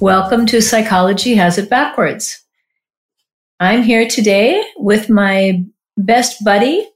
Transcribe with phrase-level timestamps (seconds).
[0.00, 2.44] Welcome to Psychology Has It Backwards.
[3.58, 5.64] I'm here today with my
[5.96, 6.86] best buddy,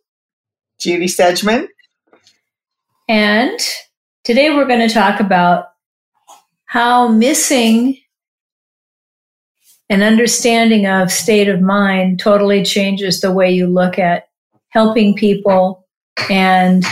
[0.78, 1.66] Judy Sedgeman.
[3.08, 3.58] And
[4.22, 5.68] today we're going to talk about
[6.66, 7.96] how missing
[9.88, 14.28] an understanding of state of mind totally changes the way you look at
[14.68, 15.88] helping people
[16.28, 16.84] and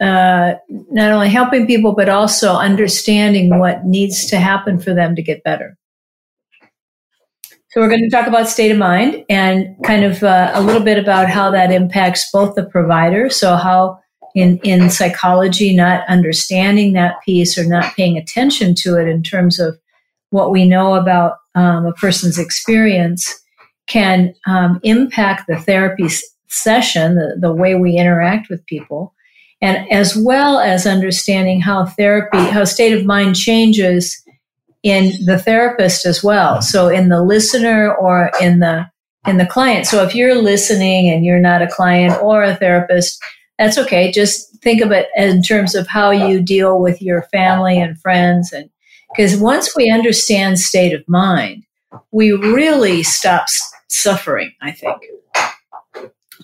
[0.00, 5.22] uh, not only helping people, but also understanding what needs to happen for them to
[5.22, 5.76] get better.
[7.70, 10.82] So we're going to talk about state of mind and kind of uh, a little
[10.82, 13.28] bit about how that impacts both the provider.
[13.28, 14.00] So how
[14.34, 19.58] in, in psychology, not understanding that piece or not paying attention to it in terms
[19.58, 19.78] of
[20.30, 23.34] what we know about um, a person's experience
[23.86, 26.08] can um, impact the therapy
[26.46, 29.14] session, the, the way we interact with people
[29.60, 34.22] and as well as understanding how therapy, how state of mind changes
[34.82, 36.54] in the therapist as well.
[36.54, 36.62] Mm-hmm.
[36.62, 38.86] So in the listener or in the
[39.26, 39.86] in the client.
[39.86, 43.20] So if you're listening and you're not a client or a therapist,
[43.58, 44.10] that's okay.
[44.10, 48.52] Just think of it in terms of how you deal with your family and friends
[48.52, 48.70] and
[49.10, 51.64] because once we understand state of mind,
[52.12, 53.46] we really stop
[53.88, 55.02] suffering, I think.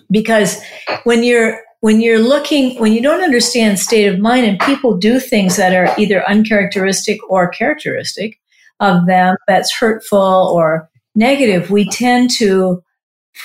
[0.09, 0.61] Because
[1.03, 5.19] when you're when you're looking, when you don't understand state of mind and people do
[5.19, 8.39] things that are either uncharacteristic or characteristic
[8.79, 10.17] of them that's hurtful
[10.51, 12.81] or negative, we tend to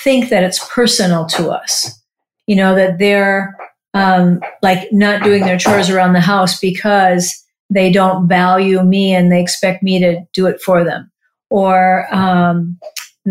[0.02, 2.02] think that it's personal to us.
[2.46, 3.54] You know, that they're
[3.92, 9.30] um, like not doing their chores around the house because they don't value me and
[9.30, 11.12] they expect me to do it for them.
[11.50, 12.78] Or, um,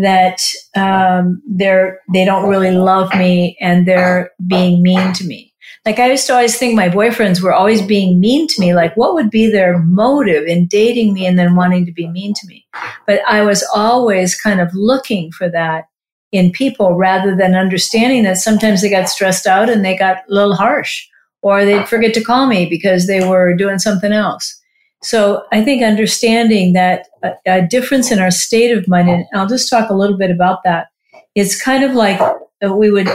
[0.02, 0.40] that
[0.76, 5.52] um, they're they don't really love me and they're being mean to me.
[5.86, 8.74] Like I used to always think my boyfriends were always being mean to me.
[8.74, 12.34] Like what would be their motive in dating me and then wanting to be mean
[12.34, 12.66] to me?
[13.06, 15.84] But I was always kind of looking for that
[16.32, 20.34] in people rather than understanding that sometimes they got stressed out and they got a
[20.34, 21.06] little harsh
[21.42, 24.59] or they'd forget to call me because they were doing something else.
[25.02, 29.46] So I think understanding that a, a, difference in our state of mind, and I'll
[29.46, 30.88] just talk a little bit about that.
[31.34, 32.20] It's kind of like
[32.62, 33.08] we would,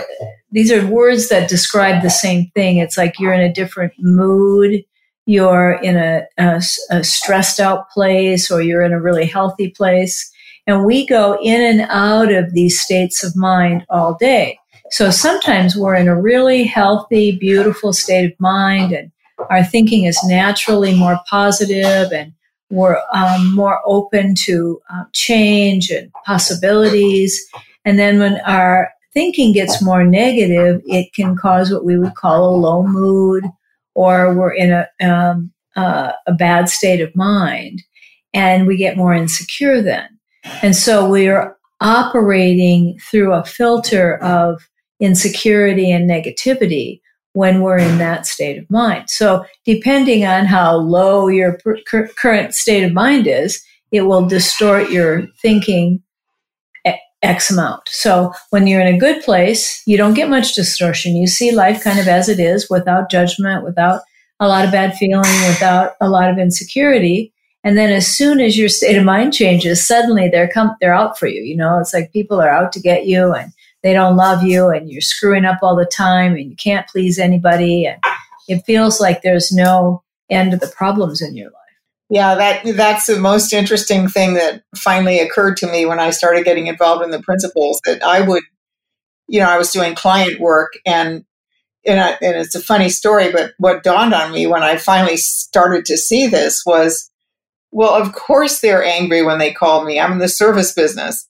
[0.52, 2.78] these are words that describe the same thing.
[2.78, 4.84] It's like you're in a different mood,
[5.28, 10.32] you're in a, a, a stressed out place, or you're in a really healthy place.
[10.66, 14.58] And we go in and out of these states of mind all day.
[14.90, 19.12] So sometimes we're in a really healthy, beautiful state of mind and
[19.50, 22.34] our thinking is naturally more positive and
[22.70, 27.44] we're um, more open to uh, change and possibilities.
[27.86, 32.50] And then when our thinking gets more negative, it can cause what we would call
[32.50, 33.46] a low mood
[33.94, 37.84] or we're in a, um, uh, a bad state of mind
[38.34, 40.10] and we get more insecure then.
[40.62, 44.68] And so we're operating through a filter of
[45.00, 47.02] insecurity and negativity
[47.36, 49.10] when we're in that state of mind.
[49.10, 54.90] So, depending on how low your per- current state of mind is, it will distort
[54.90, 56.02] your thinking
[57.22, 57.90] X amount.
[57.90, 61.18] So, when you're in a good place, you don't get much distortion.
[61.18, 64.02] You see life kind of as it is without judgment, without
[64.40, 67.34] a lot of bad feeling, without a lot of insecurity.
[67.66, 71.20] And then as soon as your state of mind changes, suddenly they're come they're out
[71.20, 71.42] for you.
[71.42, 73.52] You know, it's like people are out to get you and
[73.86, 77.20] they don't love you and you're screwing up all the time and you can't please
[77.20, 78.02] anybody and
[78.48, 81.54] it feels like there's no end to the problems in your life.
[82.10, 86.46] Yeah, that that's the most interesting thing that finally occurred to me when I started
[86.46, 88.42] getting involved in the principles that I would
[89.28, 91.24] you know, I was doing client work and
[91.88, 95.18] and, I, and it's a funny story, but what dawned on me when I finally
[95.18, 97.12] started to see this was,
[97.72, 100.00] well, of course they're angry when they call me.
[100.00, 101.30] I'm in the service business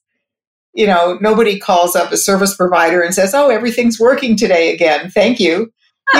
[0.76, 5.10] you know, nobody calls up a service provider and says, "Oh, everything's working today again.
[5.10, 5.72] Thank you."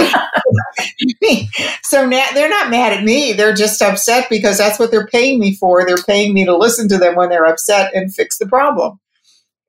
[1.84, 3.32] so now they're not mad at me.
[3.32, 5.86] They're just upset because that's what they're paying me for.
[5.86, 8.98] They're paying me to listen to them when they're upset and fix the problem.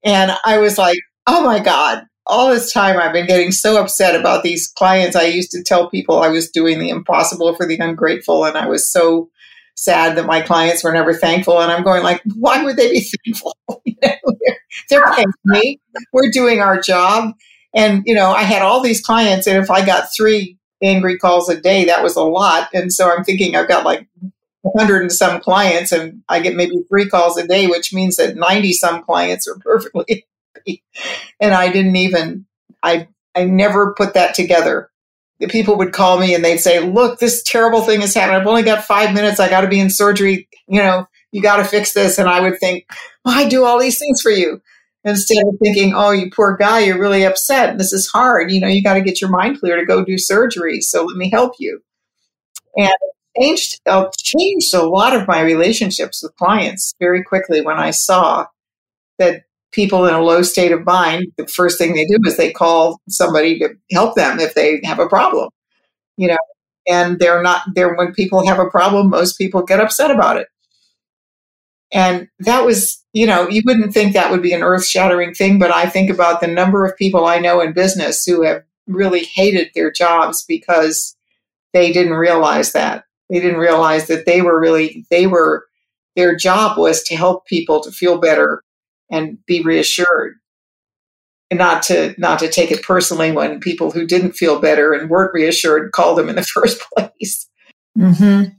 [0.03, 0.97] And I was like,
[1.27, 5.15] "Oh my god, all this time I've been getting so upset about these clients.
[5.15, 8.67] I used to tell people I was doing the impossible for the ungrateful and I
[8.67, 9.29] was so
[9.77, 11.61] sad that my clients were never thankful.
[11.61, 13.55] And I'm going like, why would they be thankful?
[13.85, 14.59] you know, they're,
[14.89, 15.79] they're paying me.
[16.11, 17.33] We're doing our job.
[17.73, 21.49] And, you know, I had all these clients, and if I got three angry calls
[21.49, 22.69] a day, that was a lot.
[22.73, 24.07] And so I'm thinking I've got like
[24.61, 28.35] 100 and some clients, and I get maybe three calls a day, which means that
[28.35, 30.25] 90 some clients are perfectly
[30.55, 30.83] happy.
[31.39, 32.45] And I didn't even,
[32.81, 34.96] I, I never put that together the
[35.49, 38.37] people would call me and they'd say, Look, this terrible thing has happened.
[38.37, 39.39] I've only got five minutes.
[39.39, 40.47] I got to be in surgery.
[40.67, 42.17] You know, you got to fix this.
[42.17, 42.85] And I would think,
[43.23, 44.61] well, I do all these things for you.
[45.03, 47.77] Instead of thinking, oh, you poor guy, you're really upset.
[47.77, 48.51] This is hard.
[48.51, 50.81] You know, you got to get your mind clear to go do surgery.
[50.81, 51.79] So let me help you.
[52.75, 52.89] And
[53.35, 57.77] it changed, it uh, changed a lot of my relationships with clients very quickly when
[57.77, 58.47] I saw
[59.17, 62.51] that people in a low state of mind, the first thing they do is they
[62.51, 65.49] call somebody to help them if they have a problem,
[66.15, 66.37] you know,
[66.87, 70.47] and they're not there when people have a problem, most people get upset about it.
[71.91, 75.57] And that was, you know, you wouldn't think that would be an earth shattering thing,
[75.59, 79.23] but I think about the number of people I know in business who have really
[79.23, 81.15] hated their jobs because
[81.73, 83.05] they didn't realize that.
[83.29, 85.65] They didn't realize that they were really, they were,
[86.15, 88.63] their job was to help people to feel better
[89.11, 90.35] and be reassured
[91.49, 95.09] and not to not to take it personally when people who didn't feel better and
[95.09, 97.47] weren't reassured called them in the first place.
[97.97, 98.49] Mm-hmm.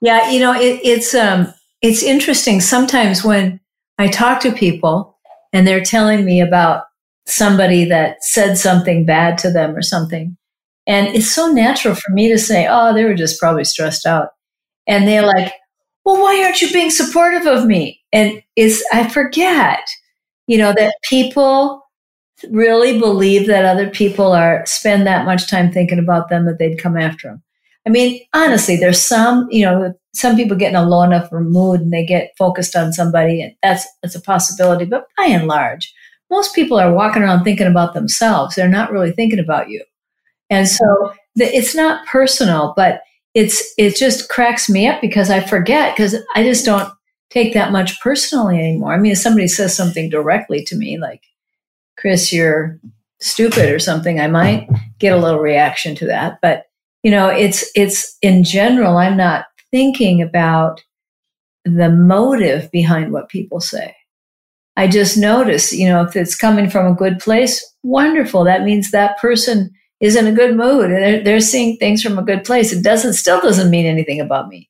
[0.00, 1.52] Yeah, you know, it, it's um,
[1.82, 2.60] it's interesting.
[2.60, 3.60] Sometimes when
[3.98, 5.18] I talk to people
[5.52, 6.84] and they're telling me about
[7.26, 10.36] somebody that said something bad to them or something,
[10.86, 14.30] and it's so natural for me to say, "Oh, they were just probably stressed out,"
[14.86, 15.52] and they're like,
[16.04, 19.86] "Well, why aren't you being supportive of me?" And is I forget,
[20.46, 21.82] you know, that people
[22.50, 26.78] really believe that other people are spend that much time thinking about them that they'd
[26.78, 27.42] come after them.
[27.86, 31.80] I mean, honestly, there's some, you know, some people get in a low enough mood
[31.80, 34.84] and they get focused on somebody, and that's that's a possibility.
[34.84, 35.92] But by and large,
[36.30, 38.54] most people are walking around thinking about themselves.
[38.54, 39.84] They're not really thinking about you,
[40.48, 43.02] and so the, it's not personal, but
[43.34, 46.90] it's it just cracks me up because I forget because I just don't
[47.34, 48.94] take that much personally anymore.
[48.94, 51.22] I mean, if somebody says something directly to me, like,
[51.98, 52.80] Chris, you're
[53.20, 54.68] stupid or something, I might
[55.00, 56.38] get a little reaction to that.
[56.40, 56.66] But,
[57.02, 60.82] you know, it's, it's in general, I'm not thinking about
[61.64, 63.96] the motive behind what people say.
[64.76, 68.44] I just notice, you know, if it's coming from a good place, wonderful.
[68.44, 69.70] That means that person
[70.00, 70.90] is in a good mood.
[70.90, 72.72] And they're, they're seeing things from a good place.
[72.72, 74.68] It doesn't, still doesn't mean anything about me.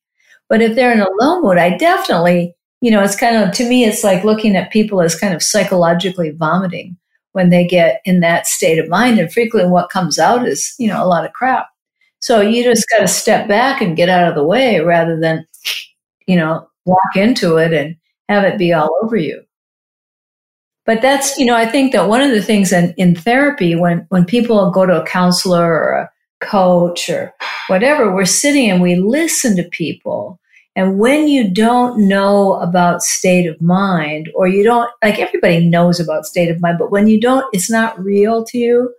[0.55, 3.69] But if they're in a low mood, I definitely, you know, it's kind of, to
[3.69, 6.97] me, it's like looking at people as kind of psychologically vomiting
[7.33, 9.19] when they get in that state of mind.
[9.19, 11.67] And frequently what comes out is, you know, a lot of crap.
[12.21, 15.45] So you just got to step back and get out of the way rather than,
[16.29, 17.97] you know, walk into it and
[18.29, 19.43] have it be all over you.
[20.87, 24.07] But that's, you know, I think that one of the things in, in therapy, when,
[24.11, 26.11] when people go to a counselor or a
[26.47, 27.35] coach or
[27.67, 30.39] whatever, we're sitting and we listen to people.
[30.76, 36.00] And when you don't know about state of mind, or you don't, like everybody knows
[36.00, 38.93] about state of mind, but when you don't, it's not real to you,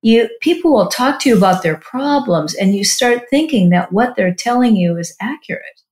[0.00, 4.14] you, people will talk to you about their problems and you start thinking that what
[4.14, 5.82] they're telling you is accurate.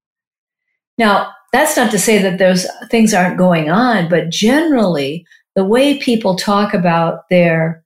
[0.96, 5.98] Now, that's not to say that those things aren't going on, but generally the way
[5.98, 7.82] people talk about their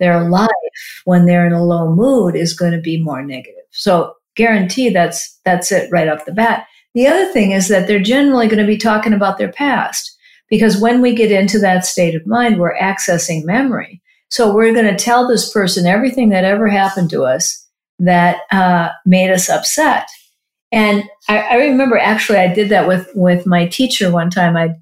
[0.00, 0.50] their life
[1.04, 3.62] when they're in a low mood is going to be more negative.
[3.70, 6.66] So guarantee that's that's it right off the bat.
[6.94, 10.16] The other thing is that they're generally going to be talking about their past
[10.48, 14.00] because when we get into that state of mind, we're accessing memory.
[14.30, 17.66] So we're going to tell this person everything that ever happened to us
[17.98, 20.08] that uh, made us upset.
[20.72, 24.56] And I, I remember actually I did that with with my teacher one time.
[24.56, 24.74] I'd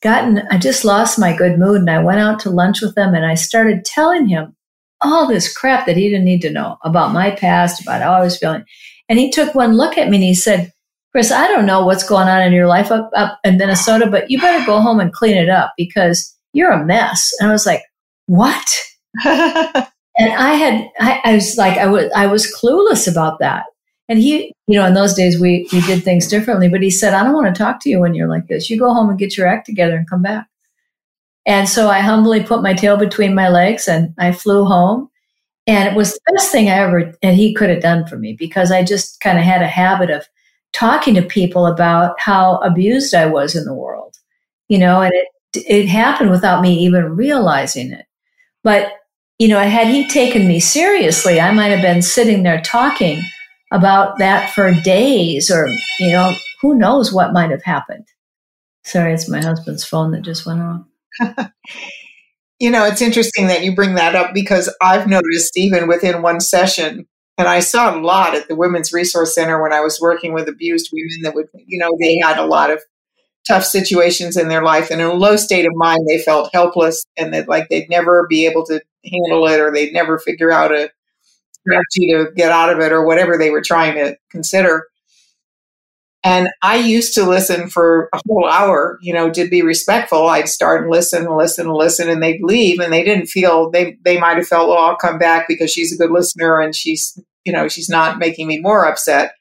[0.00, 3.14] gotten I just lost my good mood and I went out to lunch with him
[3.14, 4.56] and I started telling him
[5.02, 8.22] all this crap that he didn't need to know about my past, about how I
[8.22, 8.64] was feeling.
[9.08, 10.72] And he took one look at me and he said,
[11.14, 14.32] Chris, I don't know what's going on in your life up, up in Minnesota, but
[14.32, 17.32] you better go home and clean it up because you're a mess.
[17.38, 17.84] And I was like,
[18.26, 18.68] what?
[19.24, 19.86] and
[20.18, 23.66] I had, I, I, was like, I was, I was clueless about that.
[24.08, 27.14] And he, you know, in those days we, we did things differently, but he said,
[27.14, 28.68] I don't want to talk to you when you're like this.
[28.68, 30.48] You go home and get your act together and come back.
[31.46, 35.10] And so I humbly put my tail between my legs and I flew home.
[35.68, 38.34] And it was the best thing I ever, and he could have done for me
[38.36, 40.26] because I just kind of had a habit of
[40.74, 44.16] talking to people about how abused I was in the world,
[44.68, 45.28] you know, and it,
[45.66, 48.04] it happened without me even realizing it.
[48.62, 48.92] But,
[49.38, 53.22] you know, had he taken me seriously, I might have been sitting there talking
[53.72, 55.68] about that for days or,
[56.00, 58.06] you know, who knows what might have happened.
[58.84, 60.82] Sorry, it's my husband's phone that just went off.
[62.58, 66.40] you know, it's interesting that you bring that up because I've noticed even within one
[66.40, 70.32] session, and I saw a lot at the Women's Resource Center when I was working
[70.32, 72.82] with abused women that would, you know, they had a lot of
[73.46, 74.90] tough situations in their life.
[74.90, 78.26] And in a low state of mind they felt helpless and that like they'd never
[78.28, 80.90] be able to handle it or they'd never figure out a
[81.52, 84.86] strategy to get out of it or whatever they were trying to consider
[86.24, 90.48] and i used to listen for a whole hour you know to be respectful i'd
[90.48, 93.96] start and listen and listen and listen and they'd leave and they didn't feel they
[94.04, 97.18] they might have felt well i'll come back because she's a good listener and she's
[97.44, 99.34] you know she's not making me more upset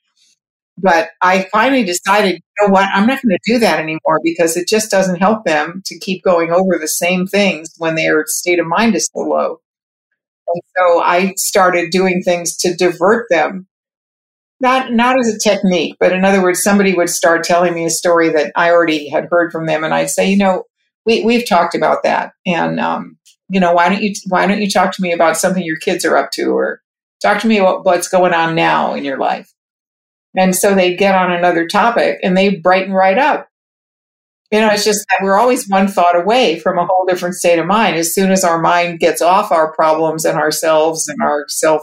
[0.78, 4.58] but I finally decided, you know what, I'm not going to do that anymore because
[4.58, 8.60] it just doesn't help them to keep going over the same things when their state
[8.60, 9.60] of mind is so low.
[10.48, 13.68] And so I started doing things to divert them.
[14.64, 17.92] Not not as a technique, but in other words, somebody would start telling me a
[17.92, 20.64] story that I already had heard from them, and I'd say, you know,
[21.06, 23.18] we we've talked about that, and um,
[23.50, 26.06] you know, why don't you why don't you talk to me about something your kids
[26.06, 26.82] are up to, or
[27.22, 29.54] talk to me about what's going on now in your life
[30.36, 33.50] and so they'd get on another topic and they brighten right up.
[34.52, 37.58] You know, it's just that we're always one thought away from a whole different state
[37.58, 37.96] of mind.
[37.96, 41.82] As soon as our mind gets off our problems and ourselves and our self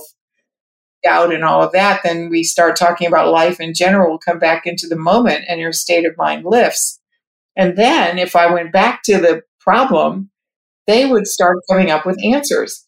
[1.03, 4.67] doubt and all of that, then we start talking about life in general, come back
[4.67, 7.01] into the moment and your state of mind lifts.
[7.57, 10.31] And then if I went back to the problem,
[10.87, 12.87] they would start coming up with answers.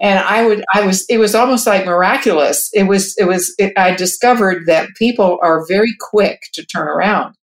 [0.00, 2.70] And i would i was it was almost like miraculous.
[2.72, 7.34] It was it was it, i discovered that people are very quick to turn around.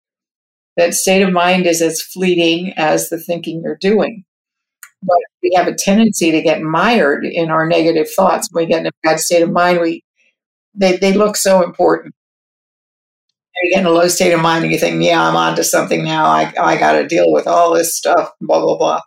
[0.76, 4.24] That state of mind is as fleeting as the thinking you're doing
[5.02, 8.80] but we have a tendency to get mired in our negative thoughts when we get
[8.80, 10.02] in a bad state of mind we
[10.74, 12.14] they, they look so important
[13.62, 15.64] you get in a low state of mind and you think yeah i'm on to
[15.64, 19.00] something now i, I got to deal with all this stuff blah blah blah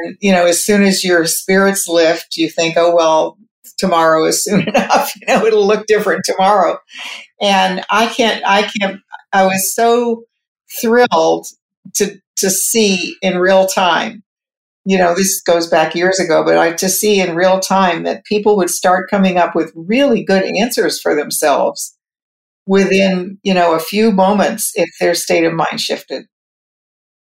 [0.00, 3.38] and, you know, as soon as your spirits lift, you think, oh, well,
[3.78, 5.12] tomorrow is soon enough.
[5.16, 6.78] You know, it'll look different tomorrow.
[7.40, 9.00] And I can't, I can't,
[9.32, 10.24] I was so
[10.80, 11.46] thrilled
[11.94, 14.22] to, to see in real time.
[14.88, 18.24] You know, this goes back years ago, but I to see in real time that
[18.24, 21.96] people would start coming up with really good answers for themselves
[22.66, 26.26] within, you know, a few moments if their state of mind shifted.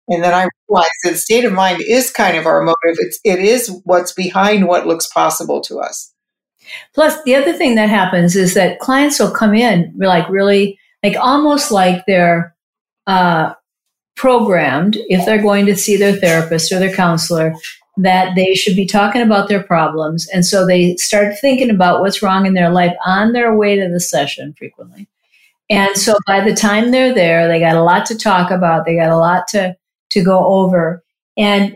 [0.10, 2.98] And then I realized that state of mind is kind of our motive.
[3.00, 6.14] It's, it is what's behind what looks possible to us.
[6.94, 11.16] Plus, the other thing that happens is that clients will come in like really, like
[11.18, 12.54] almost like they're
[13.08, 13.54] uh,
[14.24, 17.54] programmed if they're going to see their therapist or their counselor
[17.98, 20.30] that they should be talking about their problems.
[20.30, 23.90] And so they start thinking about what's wrong in their life on their way to
[23.90, 25.10] the session frequently.
[25.70, 28.86] And so by the time they're there, they got a lot to talk about.
[28.86, 29.76] They got a lot to
[30.12, 31.04] to go over.
[31.36, 31.76] And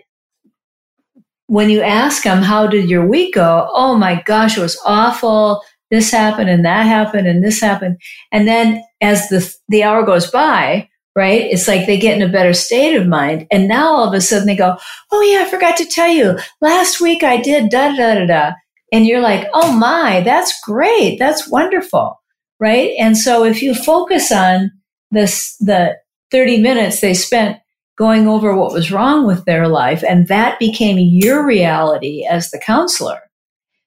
[1.48, 3.70] when you ask them, how did your week go?
[3.74, 5.62] Oh my gosh, it was awful.
[5.92, 7.98] This happened and that happened and this happened.
[8.32, 10.88] And then as the, the hour goes by,
[11.18, 11.50] right?
[11.50, 13.48] It's like they get in a better state of mind.
[13.50, 14.78] And now all of a sudden they go,
[15.12, 18.52] Oh yeah, I forgot to tell you last week I did da da da da.
[18.94, 21.18] And you're like, Oh my, that's great.
[21.18, 22.22] That's wonderful.
[22.60, 22.92] Right.
[23.00, 24.72] And so if you focus on
[25.10, 25.98] this, the
[26.30, 27.58] 30 minutes they spent
[27.98, 32.60] going over what was wrong with their life, and that became your reality as the
[32.60, 33.22] counselor,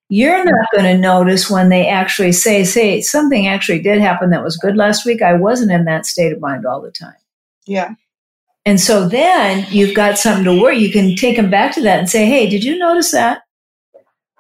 [0.09, 0.83] you're not mm-hmm.
[0.83, 4.77] going to notice when they actually say, say, something actually did happen that was good
[4.77, 5.23] last week.
[5.23, 7.15] I wasn't in that state of mind all the time.
[7.71, 7.95] Yeah.
[8.67, 10.79] And so then you've got something to worry.
[10.79, 13.43] You can take them back to that and say, hey, did you notice that?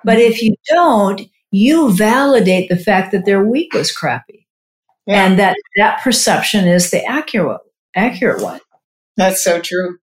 [0.04, 1.22] But if you don't,
[1.52, 4.49] you validate the fact that their week was crappy.
[5.06, 5.26] Yeah.
[5.26, 7.60] And that that perception is the accurate
[7.94, 8.60] accurate one.
[9.16, 9.99] That's so true.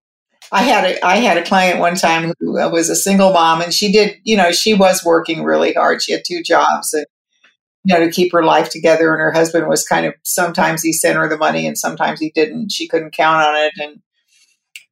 [0.52, 3.62] I had a I had a client one time who uh, was a single mom,
[3.62, 6.02] and she did you know she was working really hard.
[6.02, 7.06] She had two jobs, and
[7.88, 9.14] you know to keep her life together.
[9.14, 12.32] And her husband was kind of sometimes he sent her the money, and sometimes he
[12.32, 12.72] didn't.
[12.72, 14.02] She couldn't count on it, and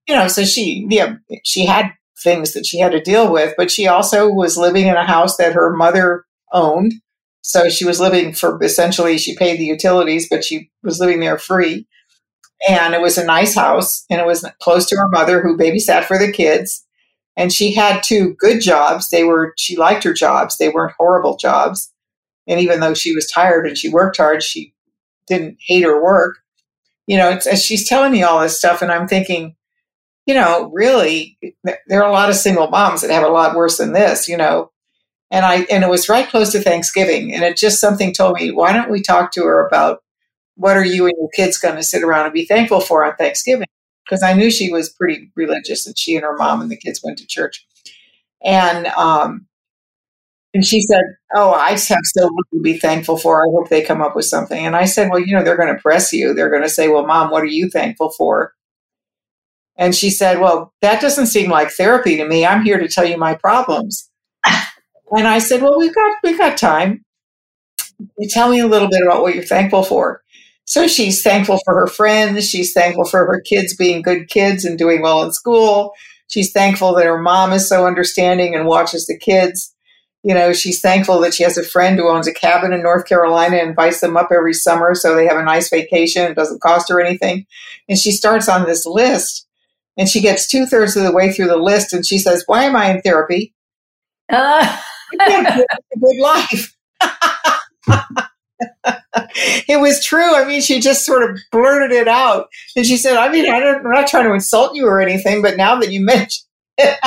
[0.08, 1.92] you know so she yeah she had
[2.24, 5.38] things that she had to deal with, but she also was living in a house
[5.38, 6.94] that her mother owned.
[7.42, 11.38] So she was living for essentially she paid the utilities, but she was living there
[11.38, 11.86] free
[12.68, 16.06] and it was a nice house and it was close to her mother who babysat
[16.06, 16.86] for the kids
[17.38, 21.38] and she had two good jobs they were she liked her jobs they weren't horrible
[21.38, 21.92] jobs
[22.48, 24.74] and even though she was tired and she worked hard she
[25.28, 26.38] didn't hate her work
[27.08, 29.56] you know she's telling me all this stuff and i'm thinking
[30.26, 31.38] you know really
[31.88, 34.38] there are a lot of single moms that have a lot worse than this you
[34.38, 34.72] know
[35.32, 38.52] and i and it was right close to thanksgiving and it just something told me
[38.52, 40.02] why don't we talk to her about
[40.56, 43.16] what are you and your kids going to sit around and be thankful for on
[43.16, 43.68] Thanksgiving?
[44.06, 47.02] Because I knew she was pretty religious and she and her mom and the kids
[47.04, 47.66] went to church.
[48.44, 49.48] And, um,
[50.56, 51.02] and she said,
[51.36, 53.42] Oh, I have so little to be thankful for.
[53.42, 54.66] I hope they come up with something.
[54.66, 56.34] And I said, Well, you know, they're going to press you.
[56.34, 58.54] They're going to say, Well, mom, what are you thankful for?
[59.76, 62.46] And she said, Well, that doesn't seem like therapy to me.
[62.46, 64.10] I'm here to tell you my problems.
[65.12, 67.06] And I said, Well, we've got we've got time.
[68.18, 70.24] You tell me a little bit about what you're thankful for.
[70.66, 72.50] So she's thankful for her friends.
[72.50, 75.94] She's thankful for her kids being good kids and doing well in school.
[76.26, 79.75] She's thankful that her mom is so understanding and watches the kids.
[80.26, 83.06] You know, she's thankful that she has a friend who owns a cabin in North
[83.06, 86.24] Carolina and invites them up every summer so they have a nice vacation.
[86.24, 87.46] It doesn't cost her anything.
[87.88, 89.46] And she starts on this list
[89.98, 92.64] and she gets two thirds of the way through the list and she says, Why
[92.64, 93.54] am I in therapy?
[94.28, 94.78] Uh.
[95.22, 95.64] a
[96.00, 96.76] good life.
[99.68, 100.36] it was true.
[100.36, 102.48] I mean, she just sort of blurted it out.
[102.76, 105.56] And she said, I mean, I am not trying to insult you or anything, but
[105.56, 106.46] now that you mention
[106.80, 106.98] it,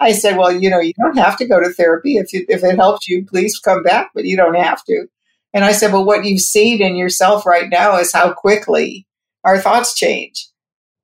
[0.00, 2.16] I said, well, you know, you don't have to go to therapy.
[2.16, 5.06] If, you, if it helps you, please come back, but you don't have to.
[5.52, 9.06] And I said, well, what you've seen in yourself right now is how quickly
[9.44, 10.48] our thoughts change.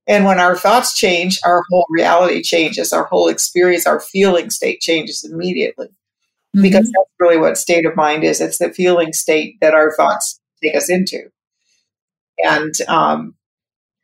[0.07, 4.81] And when our thoughts change, our whole reality changes, our whole experience, our feeling state
[4.81, 6.63] changes immediately mm-hmm.
[6.63, 8.41] because that's really what state of mind is.
[8.41, 11.31] It's the feeling state that our thoughts take us into.
[12.39, 13.35] And um,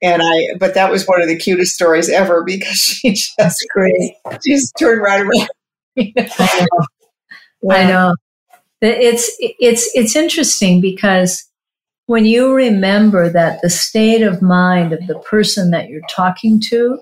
[0.02, 4.14] and I, but that was one of the cutest stories ever because she just great.
[4.44, 5.48] She just turned right around.
[5.98, 7.70] I know.
[7.70, 8.14] I know.
[8.82, 11.44] It's it's it's interesting because
[12.06, 17.00] when you remember that the state of mind of the person that you're talking to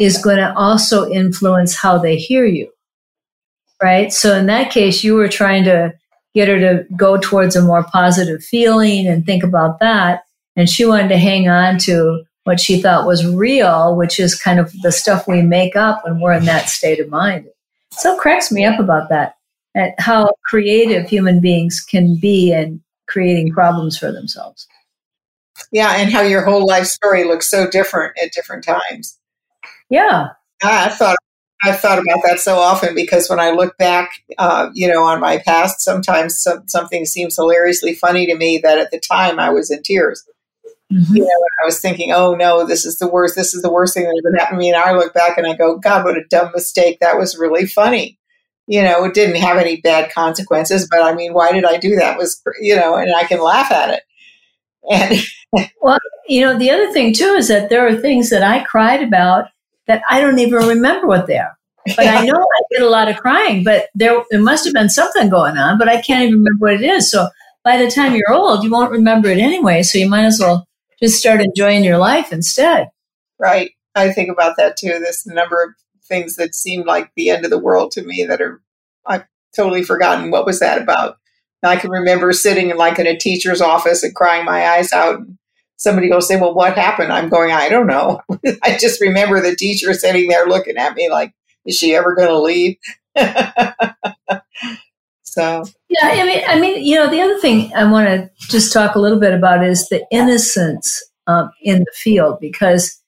[0.00, 2.70] is going to also influence how they hear you
[3.82, 4.12] right?
[4.12, 5.92] So in that case, you were trying to
[6.34, 10.22] get her to go towards a more positive feeling and think about that.
[10.56, 14.58] And she wanted to hang on to what she thought was real, which is kind
[14.58, 17.46] of the stuff we make up when we're in that state of mind.
[17.90, 19.36] So cracks me up about that,
[19.74, 24.66] at how creative human beings can be in creating problems for themselves.
[25.72, 29.18] Yeah, and how your whole life story looks so different at different times.
[29.90, 30.28] Yeah.
[30.62, 31.16] I thought
[31.62, 35.20] I've thought about that so often because when I look back, uh, you know, on
[35.20, 39.50] my past, sometimes some, something seems hilariously funny to me that at the time I
[39.50, 40.22] was in tears.
[40.92, 41.16] Mm-hmm.
[41.16, 43.34] You know, and I was thinking, oh no, this is the worst.
[43.34, 44.70] This is the worst thing that ever happened to me.
[44.70, 46.98] And I look back and I go, God, what a dumb mistake.
[47.00, 48.18] That was really funny.
[48.68, 51.96] You know, it didn't have any bad consequences, but I mean, why did I do
[51.96, 52.14] that?
[52.14, 54.02] It was, you know, and I can laugh at it.
[54.90, 58.64] And well, you know, the other thing too is that there are things that I
[58.64, 59.46] cried about
[59.86, 61.56] that I don't even remember what they are.
[61.96, 64.88] But I know I did a lot of crying, but there, there must have been
[64.88, 67.08] something going on, but I can't even remember what it is.
[67.08, 67.28] So
[67.62, 69.84] by the time you're old, you won't remember it anyway.
[69.84, 70.66] So you might as well
[71.02, 72.88] just start enjoying your life instead.
[73.38, 73.72] Right.
[73.94, 74.98] I think about that too.
[74.98, 75.70] This number of
[76.06, 78.62] things that seemed like the end of the world to me that are,
[79.04, 81.18] I've totally forgotten what was that about.
[81.62, 85.16] I can remember sitting in like in a teacher's office and crying my eyes out
[85.16, 85.38] and
[85.76, 87.12] somebody will say, Well, what happened?
[87.12, 88.20] I'm going, I don't know.
[88.62, 92.28] I just remember the teacher sitting there looking at me like, Is she ever going
[92.28, 92.76] to leave?
[95.22, 95.64] so,
[96.02, 98.94] yeah, I mean, I mean, you know, the other thing I want to just talk
[98.94, 103.00] a little bit about is the innocence um, in the field because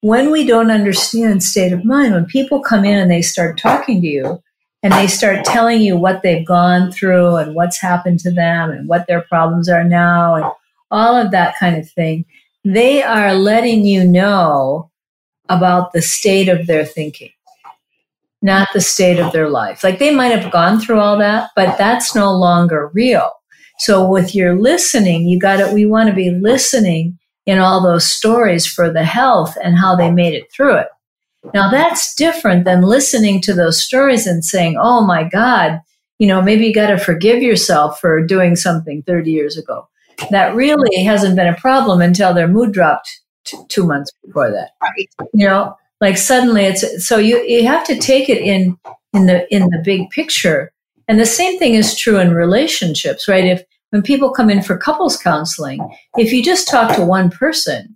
[0.00, 4.00] when we don't understand state of mind, when people come in and they start talking
[4.00, 4.42] to you,
[4.86, 8.88] and they start telling you what they've gone through and what's happened to them and
[8.88, 10.44] what their problems are now and
[10.92, 12.24] all of that kind of thing.
[12.64, 14.90] They are letting you know
[15.48, 17.30] about the state of their thinking,
[18.42, 19.82] not the state of their life.
[19.82, 23.30] Like they might have gone through all that, but that's no longer real.
[23.78, 28.10] So with your listening, you got to, we want to be listening in all those
[28.10, 30.88] stories for the health and how they made it through it.
[31.54, 35.80] Now that's different than listening to those stories and saying, Oh my God,
[36.18, 39.88] you know, maybe you got to forgive yourself for doing something 30 years ago
[40.30, 44.70] that really hasn't been a problem until their mood dropped t- two months before that.
[44.82, 45.08] Right.
[45.32, 48.76] You know, like suddenly it's so you you have to take it in
[49.12, 50.72] in the in the big picture.
[51.08, 53.44] And the same thing is true in relationships, right?
[53.44, 55.80] If when people come in for couples counseling,
[56.16, 57.94] if you just talk to one person,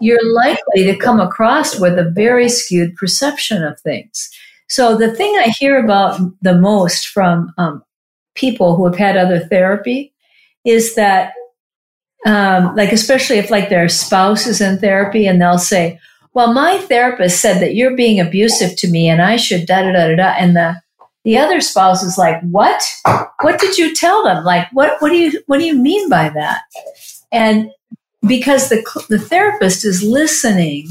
[0.00, 4.28] you're likely to come across with a very skewed perception of things.
[4.68, 7.82] So the thing I hear about the most from um,
[8.34, 10.12] people who have had other therapy
[10.64, 11.32] is that
[12.26, 15.98] um, like especially if like their spouse is in therapy and they'll say,
[16.34, 19.92] "Well, my therapist said that you're being abusive to me, and I should da da
[19.92, 20.80] da da da," and the
[21.24, 22.82] the other spouse is like, "What?
[23.42, 24.44] What did you tell them?
[24.44, 25.00] Like, what?
[25.00, 26.62] What do you what do you mean by that?"
[27.32, 27.70] And
[28.26, 30.88] because the, the therapist is listening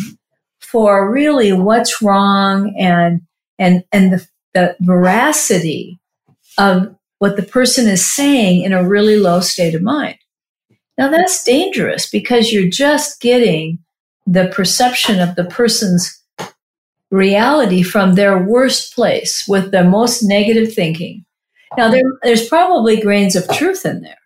[0.60, 3.22] for really what's wrong and,
[3.58, 6.00] and, and the, the veracity
[6.58, 10.18] of what the person is saying in a really low state of mind.
[10.98, 13.80] Now that's dangerous because you're just getting
[14.30, 16.24] the perception of the person's
[17.10, 21.26] reality from their worst place with their most negative thinking.
[21.78, 24.20] Now there, there's probably grains of truth in there,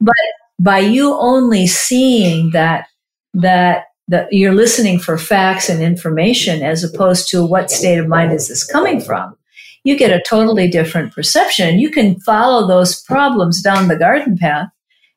[0.00, 0.14] but
[0.58, 2.88] by you only seeing that,
[3.34, 8.32] that, that you're listening for facts and information as opposed to what state of mind
[8.32, 9.36] is this coming from,
[9.84, 11.78] you get a totally different perception.
[11.78, 14.68] You can follow those problems down the garden path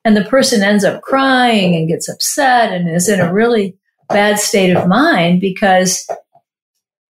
[0.05, 3.78] and the person ends up crying and gets upset and is in a really
[4.09, 6.09] bad state of mind because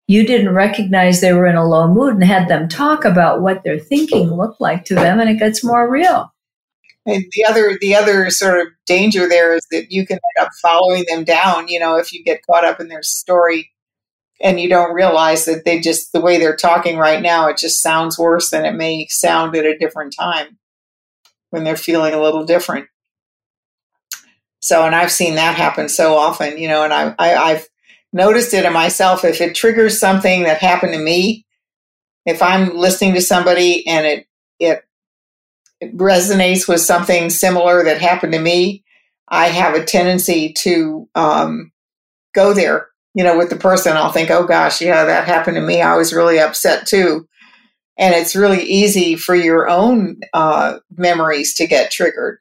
[0.06, 3.62] you didn't recognize they were in a low mood and had them talk about what
[3.62, 6.32] their thinking looked like to them and it gets more real.
[7.06, 10.52] And the other the other sort of danger there is that you can end up
[10.60, 13.70] following them down you know if you get caught up in their story
[14.42, 17.80] and you don't realize that they just the way they're talking right now it just
[17.80, 20.58] sounds worse than it may sound at a different time
[21.48, 22.88] when they're feeling a little different
[24.60, 27.68] so and i've seen that happen so often you know and I, I i've
[28.12, 29.24] noticed it in myself.
[29.24, 31.46] If it triggers something that happened to me,
[32.24, 34.26] if I'm listening to somebody and it,
[34.58, 34.84] it,
[35.80, 38.84] it resonates with something similar that happened to me,
[39.28, 41.72] I have a tendency to um,
[42.34, 43.96] go there, you know, with the person.
[43.96, 45.80] I'll think, oh gosh, yeah, that happened to me.
[45.80, 47.28] I was really upset too.
[47.98, 52.38] And it's really easy for your own uh, memories to get triggered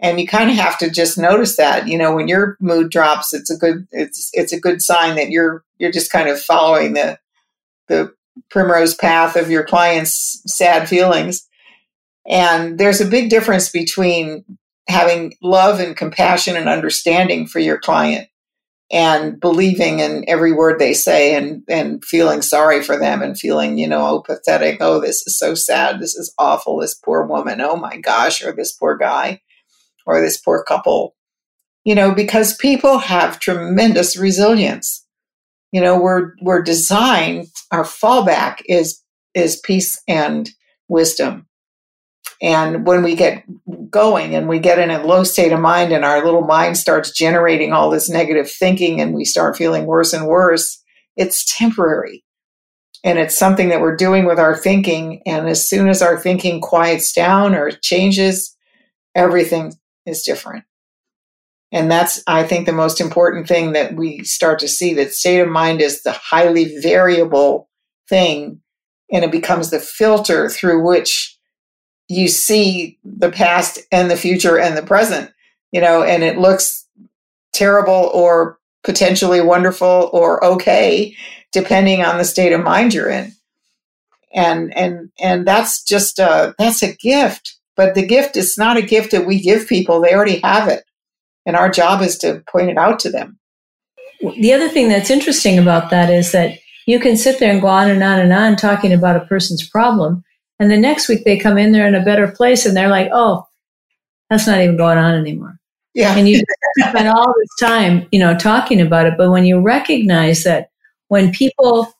[0.00, 3.32] and you kind of have to just notice that you know when your mood drops
[3.32, 6.94] it's a good it's it's a good sign that you're you're just kind of following
[6.94, 7.18] the
[7.88, 8.12] the
[8.50, 11.46] primrose path of your client's sad feelings.
[12.28, 14.44] And there's a big difference between
[14.88, 18.28] having love and compassion and understanding for your client
[18.92, 23.78] and believing in every word they say and and feeling sorry for them and feeling
[23.78, 27.62] you know oh pathetic oh this is so sad this is awful this poor woman
[27.62, 29.40] oh my gosh or this poor guy
[30.06, 31.14] or this poor couple,
[31.84, 35.04] you know, because people have tremendous resilience.
[35.72, 39.02] You know, we're we're designed, our fallback is
[39.34, 40.48] is peace and
[40.88, 41.46] wisdom.
[42.40, 43.44] And when we get
[43.90, 47.10] going and we get in a low state of mind and our little mind starts
[47.10, 50.82] generating all this negative thinking and we start feeling worse and worse,
[51.16, 52.24] it's temporary.
[53.02, 55.22] And it's something that we're doing with our thinking.
[55.26, 58.56] And as soon as our thinking quiets down or changes,
[59.14, 59.74] everything
[60.06, 60.64] is different.
[61.72, 65.40] And that's, I think, the most important thing that we start to see that state
[65.40, 67.68] of mind is the highly variable
[68.08, 68.60] thing.
[69.10, 71.36] And it becomes the filter through which
[72.08, 75.32] you see the past and the future and the present,
[75.72, 76.86] you know, and it looks
[77.52, 81.16] terrible or potentially wonderful or okay,
[81.50, 83.32] depending on the state of mind you're in.
[84.32, 88.82] And, and, and that's just a, that's a gift but the gift is not a
[88.82, 90.84] gift that we give people, they already have it.
[91.46, 93.38] And our job is to point it out to them.
[94.20, 97.68] The other thing that's interesting about that is that you can sit there and go
[97.68, 100.24] on and on and on talking about a person's problem.
[100.58, 103.10] And the next week they come in there in a better place and they're like,
[103.12, 103.46] oh,
[104.30, 105.58] that's not even going on anymore.
[105.94, 106.16] Yeah.
[106.16, 106.42] And you
[106.88, 109.14] spend all this time, you know, talking about it.
[109.16, 110.70] But when you recognize that
[111.08, 111.92] when people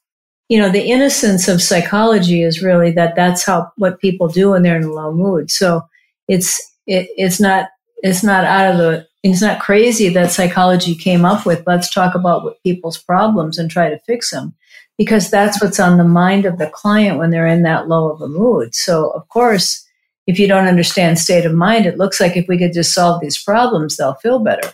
[0.48, 4.62] you know, the innocence of psychology is really that that's how what people do when
[4.62, 5.50] they're in a low mood.
[5.50, 5.83] So
[6.28, 7.68] it's it, it's not
[8.02, 12.14] it's not out of the it's not crazy that psychology came up with let's talk
[12.14, 14.54] about what people's problems and try to fix them
[14.98, 18.20] because that's what's on the mind of the client when they're in that low of
[18.20, 18.74] a mood.
[18.74, 19.85] So of course,
[20.26, 23.20] if you don't understand state of mind, it looks like if we could just solve
[23.20, 24.72] these problems, they'll feel better.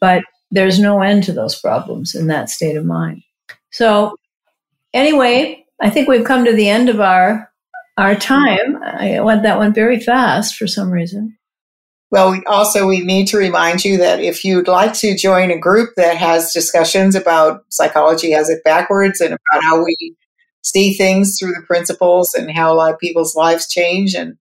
[0.00, 3.22] But there's no end to those problems in that state of mind.
[3.70, 4.16] So
[4.92, 7.50] anyway, I think we've come to the end of our
[7.96, 8.80] our time.
[8.82, 11.36] I went that went very fast for some reason.
[12.10, 15.58] Well, we also we need to remind you that if you'd like to join a
[15.58, 20.16] group that has discussions about psychology has it backwards and about how we
[20.62, 24.36] see things through the principles and how a lot of people's lives change and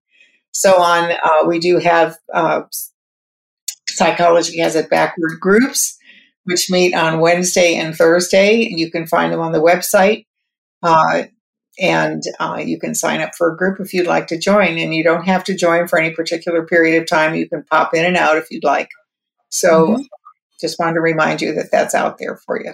[0.51, 2.61] so on, uh, we do have uh,
[3.89, 5.97] psychology has it backward groups
[6.47, 10.25] which meet on Wednesday and Thursday, and you can find them on the website.
[10.83, 11.23] Uh,
[11.79, 14.77] and uh, you can sign up for a group if you'd like to join.
[14.77, 17.35] And you don't have to join for any particular period of time.
[17.35, 18.89] You can pop in and out if you'd like.
[19.49, 20.01] So mm-hmm.
[20.59, 22.73] just wanted to remind you that that's out there for you.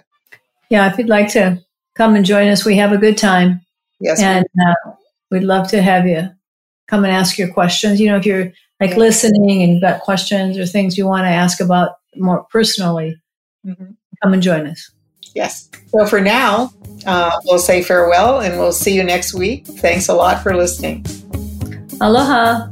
[0.70, 1.62] Yeah, if you'd like to
[1.96, 3.62] come and join us, we have a good time.
[4.00, 4.22] Yes.
[4.22, 4.92] And uh,
[5.30, 6.30] we'd love to have you
[6.88, 8.00] come and ask your questions.
[8.00, 8.98] You know, if you're like Yeah.
[8.98, 13.18] listening and you've got questions or things you want to ask about more personally,
[13.66, 13.96] Mhm.
[14.22, 14.92] come and join us.
[15.34, 15.70] Yes.
[15.88, 16.72] So for now,
[17.06, 19.66] uh, we'll say farewell and we'll see you next week.
[19.66, 21.06] Thanks a lot for listening.
[22.02, 22.70] Aloha.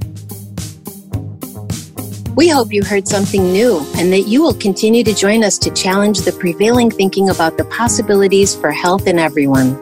[2.36, 5.70] We hope you heard something new and that you will continue to join us to
[5.72, 9.78] challenge the prevailing thinking about the possibilities for health in everyone.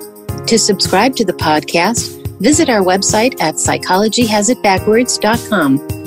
[0.48, 5.99] To subscribe to the podcast, visit our website at psychologyhasitbackwards.com